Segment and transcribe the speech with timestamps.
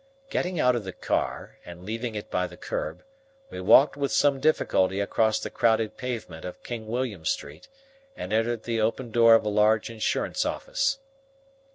[0.31, 3.03] Getting out of the car and leaving it by the curb,
[3.51, 7.67] we walked with some difficulty along the crowded pavement of King William Street
[8.17, 10.97] and entered the open door of a large insurance office.